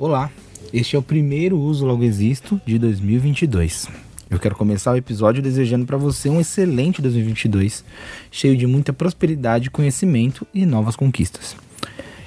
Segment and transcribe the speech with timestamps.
[0.00, 0.30] Olá,
[0.72, 3.86] este é o primeiro Uso Logo Existo de 2022.
[4.30, 7.84] Eu quero começar o episódio desejando para você um excelente 2022,
[8.30, 11.54] cheio de muita prosperidade, conhecimento e novas conquistas.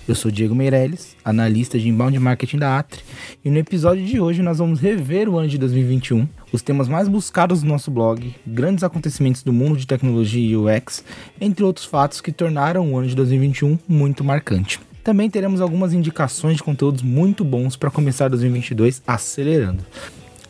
[0.08, 3.02] Eu sou Diego Meirelles, analista de inbound marketing da Atri,
[3.44, 7.08] e no episódio de hoje nós vamos rever o ano de 2021, os temas mais
[7.08, 11.04] buscados do nosso blog, grandes acontecimentos do mundo de tecnologia e UX,
[11.41, 14.80] entre outros fatos que tornaram o ano de 2021 muito marcante.
[15.03, 19.84] Também teremos algumas indicações de conteúdos muito bons para começar 2022 acelerando.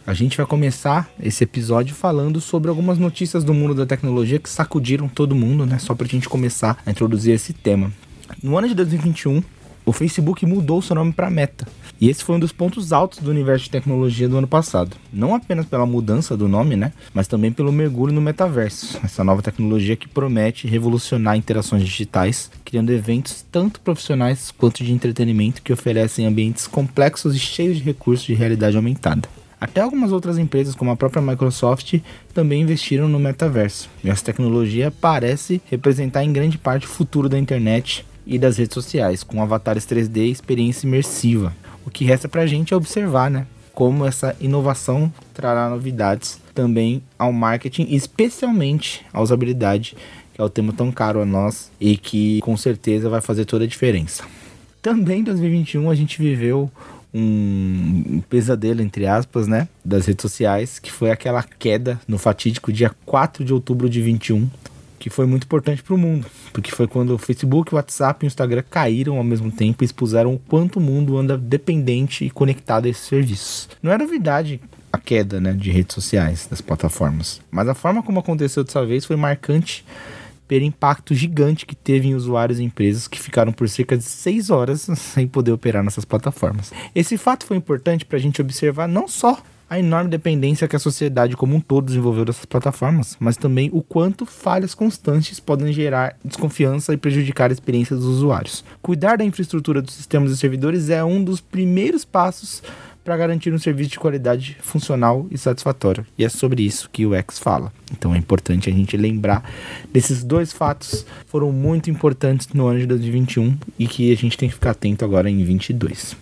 [0.06, 4.50] A gente vai começar esse episódio falando sobre algumas notícias do mundo da tecnologia que
[4.50, 5.80] sacudiram todo mundo, né?
[5.80, 7.92] Só para a gente começar a introduzir esse tema.
[8.44, 9.42] No ano de 2021,
[9.86, 11.68] o Facebook mudou seu nome para Meta.
[12.00, 14.96] E esse foi um dos pontos altos do universo de tecnologia do ano passado.
[15.12, 16.92] Não apenas pela mudança do nome, né?
[17.14, 22.92] Mas também pelo mergulho no metaverso, essa nova tecnologia que promete revolucionar interações digitais, criando
[22.92, 28.34] eventos tanto profissionais quanto de entretenimento que oferecem ambientes complexos e cheios de recursos de
[28.34, 29.28] realidade aumentada.
[29.64, 32.02] Até algumas outras empresas, como a própria Microsoft,
[32.34, 33.90] também investiram no metaverso.
[34.04, 38.74] E essa tecnologia parece representar em grande parte o futuro da internet e das redes
[38.74, 41.54] sociais, com avatares 3D e experiência imersiva.
[41.86, 43.46] O que resta pra gente é observar, né?
[43.74, 49.96] Como essa inovação trará novidades também ao marketing, especialmente à usabilidade,
[50.34, 53.66] que é o tema tão caro a nós e que com certeza vai fazer toda
[53.66, 54.24] a diferença.
[54.82, 56.72] Também em 2021 a gente viveu
[57.14, 62.92] um pesadelo, entre aspas, né, das redes sociais, que foi aquela queda no fatídico dia
[63.06, 64.50] 4 de outubro de 21,
[65.04, 68.26] que foi muito importante para o mundo, porque foi quando o Facebook, o WhatsApp e
[68.26, 72.30] o Instagram caíram ao mesmo tempo e expuseram o quanto o mundo anda dependente e
[72.30, 73.68] conectado a esses serviços.
[73.82, 74.62] Não é novidade
[74.94, 79.04] a queda né, de redes sociais, das plataformas, mas a forma como aconteceu dessa vez
[79.04, 79.84] foi marcante
[80.48, 84.50] pelo impacto gigante que teve em usuários e empresas que ficaram por cerca de 6
[84.52, 86.72] horas sem poder operar nessas plataformas.
[86.96, 89.38] Esse fato foi importante para a gente observar não só
[89.70, 93.82] a enorme dependência que a sociedade como um todo desenvolveu dessas plataformas, mas também o
[93.82, 98.64] quanto falhas constantes podem gerar desconfiança e prejudicar a experiência dos usuários.
[98.82, 102.62] Cuidar da infraestrutura dos sistemas e servidores é um dos primeiros passos
[103.04, 106.06] para garantir um serviço de qualidade funcional e satisfatório.
[106.18, 107.72] E é sobre isso que o X fala.
[107.92, 109.44] Então é importante a gente lembrar
[109.92, 114.48] desses dois fatos foram muito importantes no ano de 2021 e que a gente tem
[114.48, 116.16] que ficar atento agora em 22.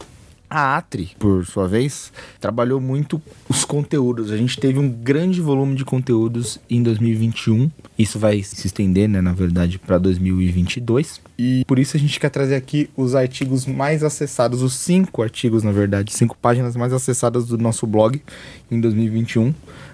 [0.54, 4.32] A Atri, por sua vez, trabalhou muito os conteúdos.
[4.32, 7.72] A gente teve um grande volume de conteúdos em 2021.
[7.98, 11.22] Isso vai se estender, né, na verdade, para 2022.
[11.40, 15.64] E por isso a gente quer trazer aqui os artigos mais acessados, os cinco artigos,
[15.64, 18.22] na verdade, cinco páginas mais acessadas do nosso blog
[18.70, 19.54] em 2021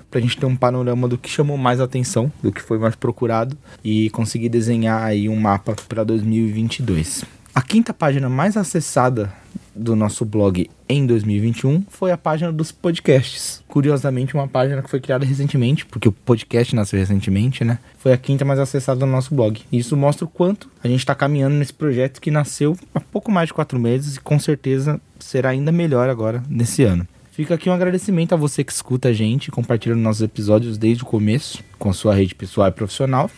[0.10, 2.96] para a gente ter um panorama do que chamou mais atenção, do que foi mais
[2.96, 7.37] procurado e conseguir desenhar aí um mapa para 2022.
[7.58, 9.34] A quinta página mais acessada
[9.76, 13.64] do nosso blog em 2021 foi a página dos podcasts.
[13.68, 17.80] Curiosamente, uma página que foi criada recentemente, porque o podcast nasceu recentemente, né?
[17.98, 19.60] Foi a quinta mais acessada do nosso blog.
[19.72, 23.32] E isso mostra o quanto a gente está caminhando nesse projeto que nasceu há pouco
[23.32, 27.08] mais de quatro meses e com certeza será ainda melhor agora nesse ano.
[27.32, 31.08] Fica aqui um agradecimento a você que escuta a gente, compartilha nossos episódios desde o
[31.08, 33.32] começo com a sua rede pessoal e profissional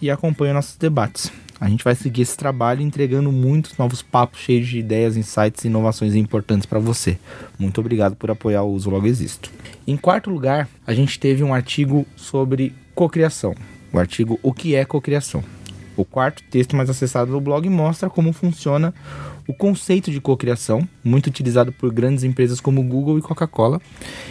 [0.00, 1.32] e acompanha nossos debates.
[1.64, 5.68] A gente vai seguir esse trabalho entregando muitos novos papos cheios de ideias, insights e
[5.68, 7.18] inovações importantes para você.
[7.58, 9.50] Muito obrigado por apoiar o Uso Logo Existo.
[9.86, 13.54] Em quarto lugar, a gente teve um artigo sobre cocriação.
[13.90, 15.42] O artigo O que é cocriação?
[15.96, 18.92] O quarto texto mais acessado do blog mostra como funciona
[19.46, 23.80] o conceito de cocriação, muito utilizado por grandes empresas como Google e Coca-Cola,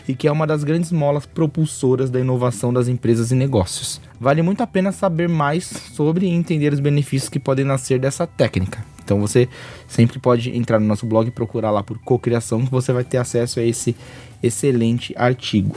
[0.08, 4.02] e que é uma das grandes molas propulsoras da inovação das empresas e negócios.
[4.20, 8.26] Vale muito a pena saber mais sobre e entender os benefícios que podem nascer dessa
[8.26, 8.84] técnica.
[9.04, 9.48] Então você
[9.88, 13.18] sempre pode entrar no nosso blog e procurar lá por cocriação que você vai ter
[13.18, 13.96] acesso a esse
[14.42, 15.76] excelente artigo,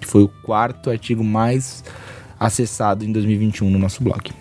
[0.00, 1.84] que foi o quarto artigo mais
[2.40, 4.32] acessado em 2021 no nosso blog.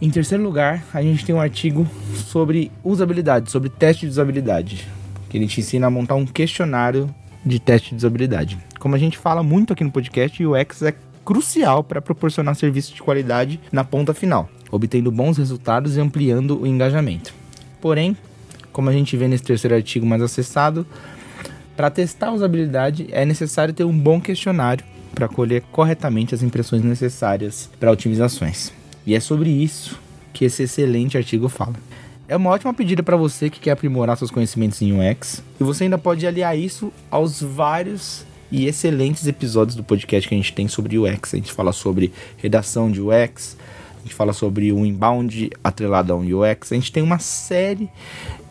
[0.00, 4.86] Em terceiro lugar, a gente tem um artigo sobre usabilidade, sobre teste de usabilidade,
[5.30, 7.08] que ele te ensina a montar um questionário
[7.44, 8.58] de teste de usabilidade.
[8.78, 10.94] Como a gente fala muito aqui no podcast, o UX é
[11.24, 16.66] crucial para proporcionar serviço de qualidade na ponta final, obtendo bons resultados e ampliando o
[16.66, 17.32] engajamento.
[17.80, 18.14] Porém,
[18.72, 20.86] como a gente vê nesse terceiro artigo mais acessado,
[21.74, 24.84] para testar a usabilidade é necessário ter um bom questionário
[25.14, 28.72] para colher corretamente as impressões necessárias para otimizações.
[29.06, 29.98] E é sobre isso
[30.32, 31.74] que esse excelente artigo fala.
[32.28, 35.84] É uma ótima pedida para você que quer aprimorar seus conhecimentos em UX, e você
[35.84, 40.66] ainda pode aliar isso aos vários e excelentes episódios do podcast que a gente tem
[40.66, 41.34] sobre UX.
[41.34, 43.56] A gente fala sobre redação de UX,
[44.06, 46.70] gente fala sobre o inbound atrelado ao UX.
[46.70, 47.90] A gente tem uma série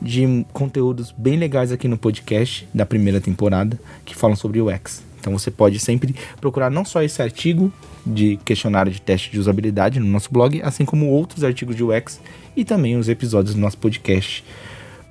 [0.01, 5.04] de conteúdos bem legais aqui no podcast da primeira temporada que falam sobre UX.
[5.25, 7.73] Então você pode sempre procurar não só esse artigo
[8.05, 12.21] de questionário de teste de usabilidade no nosso blog, assim como outros artigos de UX
[12.55, 14.45] e também os episódios do nosso podcast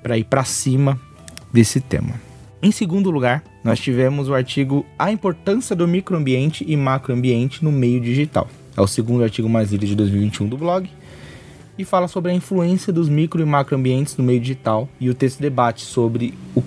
[0.04, 1.00] para ir para cima
[1.52, 2.14] desse tema.
[2.62, 8.00] Em segundo lugar, nós tivemos o artigo A Importância do Microambiente e Macroambiente no Meio
[8.00, 8.48] Digital.
[8.76, 10.88] É o segundo artigo mais lido de 2021 do blog
[11.76, 15.40] e fala sobre a influência dos micro e macroambientes no meio digital e o texto
[15.40, 16.62] debate sobre o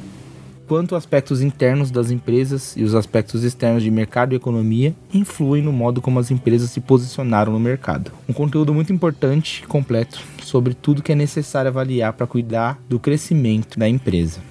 [0.68, 5.72] quanto aspectos internos das empresas e os aspectos externos de mercado e economia influem no
[5.72, 8.12] modo como as empresas se posicionaram no mercado.
[8.28, 13.00] Um conteúdo muito importante e completo sobre tudo que é necessário avaliar para cuidar do
[13.00, 14.42] crescimento da empresa.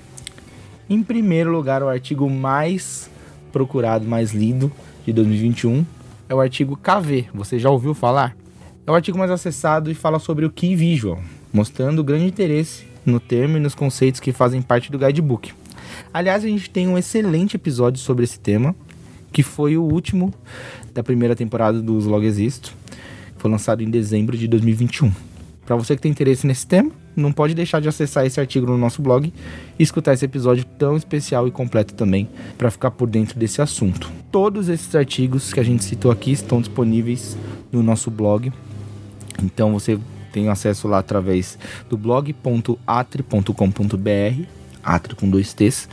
[0.88, 3.10] Em primeiro lugar, o artigo mais
[3.52, 4.72] procurado, mais lido
[5.04, 5.84] de 2021
[6.28, 7.26] é o artigo KV.
[7.34, 8.34] Você já ouviu falar?
[8.86, 11.18] É o artigo mais acessado e fala sobre o Key Visual,
[11.52, 15.52] mostrando grande interesse no termo e nos conceitos que fazem parte do guidebook.
[16.12, 18.74] Aliás, a gente tem um excelente episódio sobre esse tema,
[19.32, 20.32] que foi o último
[20.94, 22.74] da primeira temporada do Log Existo.
[23.36, 25.12] Foi lançado em dezembro de 2021.
[25.66, 28.78] Para você que tem interesse nesse tema, não pode deixar de acessar esse artigo no
[28.78, 29.32] nosso blog
[29.78, 34.10] e escutar esse episódio tão especial e completo também para ficar por dentro desse assunto.
[34.30, 37.36] Todos esses artigos que a gente citou aqui estão disponíveis
[37.72, 38.52] no nosso blog.
[39.42, 39.98] Então você
[40.32, 41.58] tem acesso lá através
[41.88, 44.55] do blog.atre.com.br
[44.94, 45.88] Atri com dois T's,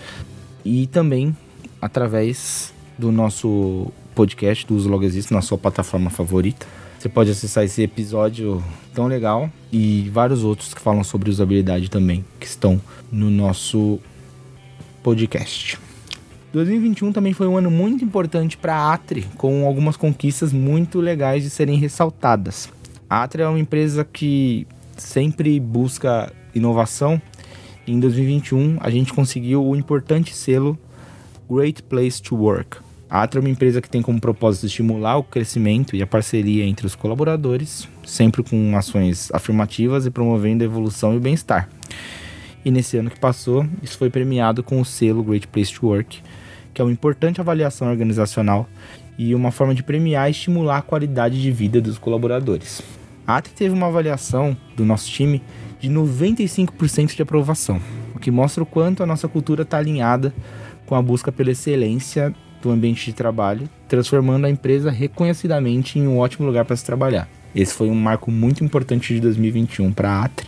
[0.64, 1.36] e também
[1.82, 6.66] através do nosso podcast do Uso Logo Existe na sua plataforma favorita.
[6.98, 8.64] Você pode acessar esse episódio
[8.94, 12.80] tão legal e vários outros que falam sobre usabilidade também, que estão
[13.12, 14.00] no nosso
[15.02, 15.78] podcast.
[16.54, 21.44] 2021 também foi um ano muito importante para a Atri, com algumas conquistas muito legais
[21.44, 22.70] de serem ressaltadas.
[23.10, 24.66] A Atri é uma empresa que
[24.96, 27.22] sempre busca inovação
[27.86, 30.78] em 2021, a gente conseguiu o importante selo
[31.50, 32.78] Great Place to Work.
[33.10, 36.66] A Atra é uma empresa que tem como propósito estimular o crescimento e a parceria
[36.66, 41.70] entre os colaboradores, sempre com ações afirmativas e promovendo a evolução e o bem-estar.
[42.64, 46.24] E nesse ano que passou, isso foi premiado com o selo Great Place to Work,
[46.74, 48.68] que é uma importante avaliação organizacional
[49.18, 52.82] e uma forma de premiar e estimular a qualidade de vida dos colaboradores.
[53.26, 55.42] A Atri teve uma avaliação do nosso time
[55.80, 57.80] de 95% de aprovação,
[58.14, 60.34] o que mostra o quanto a nossa cultura está alinhada
[60.86, 66.18] com a busca pela excelência do ambiente de trabalho, transformando a empresa reconhecidamente em um
[66.18, 67.30] ótimo lugar para se trabalhar.
[67.56, 70.48] Esse foi um marco muito importante de 2021 para a Atri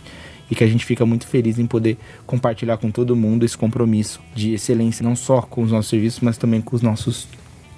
[0.50, 1.96] e que a gente fica muito feliz em poder
[2.26, 6.36] compartilhar com todo mundo esse compromisso de excelência, não só com os nossos serviços, mas
[6.36, 7.28] também com os nossos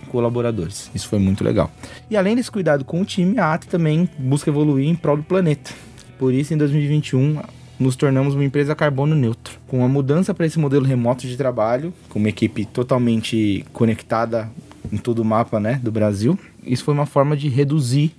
[0.08, 0.90] colaboradores.
[0.94, 1.70] Isso foi muito legal.
[2.10, 5.22] E além desse cuidado com o time, a Atri também busca evoluir em prol do
[5.22, 5.70] planeta.
[6.18, 7.40] Por isso, em 2021,
[7.78, 9.58] nos tornamos uma empresa carbono neutro.
[9.68, 14.50] Com a mudança para esse modelo remoto de trabalho, com uma equipe totalmente conectada
[14.90, 18.14] em todo o mapa né, do Brasil, isso foi uma forma de reduzir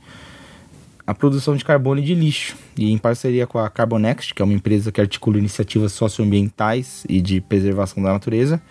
[1.09, 2.55] a produção de carbono e de lixo.
[2.77, 7.19] E em parceria com a Carbonext, que é uma empresa que articula iniciativas socioambientais e
[7.19, 8.61] de preservação da natureza,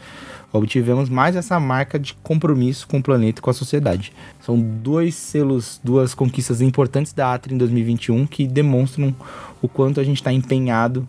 [0.53, 4.13] obtivemos mais essa marca de compromisso com o planeta e com a sociedade.
[4.41, 9.13] São dois selos, duas conquistas importantes da Atri em 2021 que demonstram
[9.61, 11.09] o quanto a gente está empenhado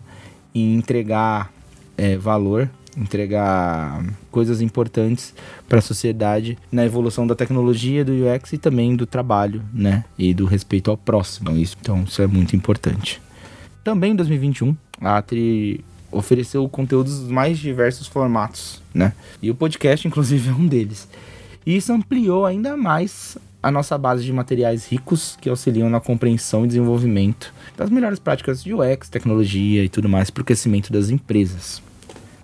[0.52, 1.52] em entregar
[1.96, 5.34] é, valor, entregar coisas importantes
[5.68, 10.04] para a sociedade na evolução da tecnologia, do UX e também do trabalho, né?
[10.18, 11.56] E do respeito ao próximo.
[11.56, 13.20] Isso, então, isso é muito importante.
[13.82, 19.12] Também em 2021, a Atri ofereceu conteúdos dos mais diversos formatos, né?
[19.40, 21.08] E o podcast, inclusive, é um deles.
[21.64, 26.64] E isso ampliou ainda mais a nossa base de materiais ricos que auxiliam na compreensão
[26.64, 31.10] e desenvolvimento das melhores práticas de UX, tecnologia e tudo mais para o crescimento das
[31.10, 31.82] empresas.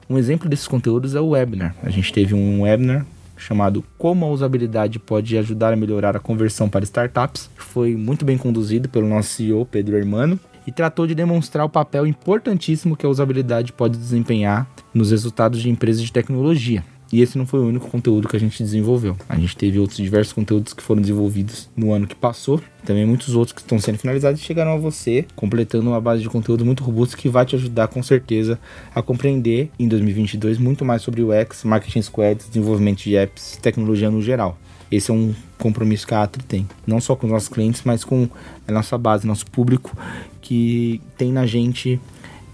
[0.08, 1.74] Um exemplo desses conteúdos é o webinar.
[1.82, 3.04] A gente teve um webinar
[3.36, 7.50] chamado Como a usabilidade pode ajudar a melhorar a conversão para startups.
[7.56, 12.06] Foi muito bem conduzido pelo nosso CEO Pedro Hermano e tratou de demonstrar o papel
[12.06, 16.84] importantíssimo que a usabilidade pode desempenhar nos resultados de empresas de tecnologia.
[17.12, 19.16] E esse não foi o único conteúdo que a gente desenvolveu.
[19.28, 22.60] A gente teve outros diversos conteúdos que foram desenvolvidos no ano que passou.
[22.84, 26.28] Também muitos outros que estão sendo finalizados e chegaram a você, completando uma base de
[26.28, 28.58] conteúdo muito robusta que vai te ajudar com certeza
[28.94, 34.10] a compreender em 2022 muito mais sobre o UX, marketing squads, desenvolvimento de apps, tecnologia
[34.10, 34.58] no geral.
[34.90, 38.04] Esse é um compromisso que a Atri tem, não só com os nossos clientes, mas
[38.04, 38.28] com
[38.68, 39.96] a nossa base, nosso público
[40.40, 42.00] que tem na gente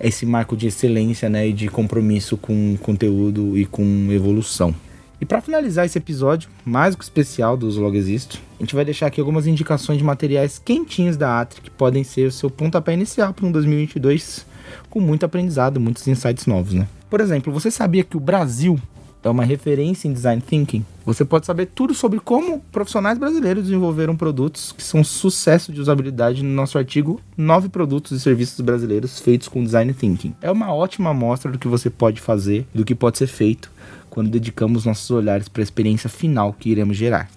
[0.03, 4.75] esse marco de excelência né, e de compromisso com conteúdo e com evolução.
[5.21, 8.85] E para finalizar esse episódio, mais que especial do Uso Logo Existo, a gente vai
[8.85, 12.93] deixar aqui algumas indicações de materiais quentinhos da Atri que podem ser o seu pontapé
[12.93, 14.45] inicial para um 2022
[14.91, 16.89] com muito aprendizado, muitos insights novos, né?
[17.09, 18.81] Por exemplo, você sabia que o Brasil
[19.23, 20.85] é uma referência em design thinking?
[21.05, 26.43] Você pode saber tudo sobre como profissionais brasileiros desenvolveram produtos que são sucesso de usabilidade
[26.43, 30.35] no nosso artigo 9 produtos e serviços brasileiros feitos com design thinking.
[30.43, 33.71] É uma ótima amostra do que você pode fazer, do que pode ser feito
[34.11, 37.31] quando dedicamos nossos olhares para a experiência final que iremos gerar.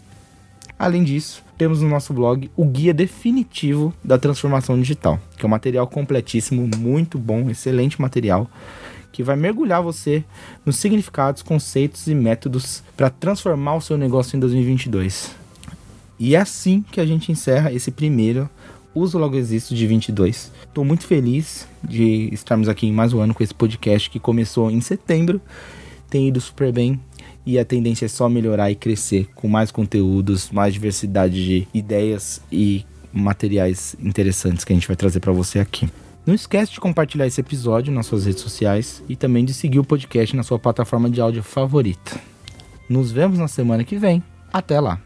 [0.77, 5.50] Além disso, temos no nosso blog o guia definitivo da transformação digital, que é um
[5.50, 8.50] material completíssimo, muito bom, excelente material
[9.15, 10.25] que vai mergulhar você
[10.65, 15.31] nos significados, conceitos e métodos para transformar o seu negócio em 2022.
[16.19, 18.50] E é assim que a gente encerra esse primeiro
[18.93, 20.51] Uso Logo Existo de 22.
[20.67, 24.69] Estou muito feliz de estarmos aqui em mais um ano com esse podcast que começou
[24.69, 25.39] em setembro,
[26.10, 27.00] tem ido super bem
[27.45, 32.41] e a tendência é só melhorar e crescer com mais conteúdos, mais diversidade de ideias
[32.51, 35.88] e materiais interessantes que a gente vai trazer para você aqui.
[36.25, 39.86] Não esquece de compartilhar esse episódio nas suas redes sociais e também de seguir o
[39.86, 42.20] podcast na sua plataforma de áudio favorita.
[42.89, 44.24] Nos vemos na semana que vem.
[44.51, 45.00] Até lá!